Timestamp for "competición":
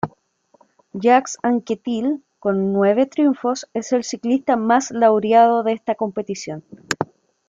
5.93-6.63